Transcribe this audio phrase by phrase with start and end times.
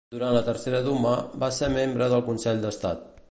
[0.13, 1.11] Durant la tercera Duma,
[1.45, 3.09] va ser membre del Consell d'Estat.